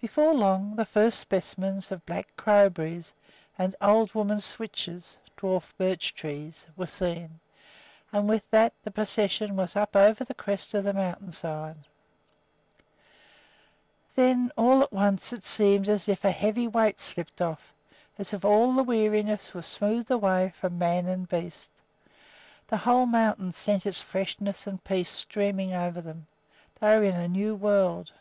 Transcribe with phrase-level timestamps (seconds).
[0.00, 3.12] Before long the first specimens of black crowberries
[3.58, 7.40] and "old woman's switches" (dwarf birch trees) were seen;
[8.10, 11.76] and with that the procession was up over the crest of the mountain side.
[14.14, 16.30] [Illustration: THE VALLEY AND THE FARMS] Then, all at once, it seemed as if a
[16.30, 17.74] heavy weight slipped off;
[18.16, 21.68] as if all weariness was smoothed away from man and beast.
[22.68, 26.28] The whole mountain sent its freshness and peace streaming over them.
[26.80, 28.12] They were in a new world.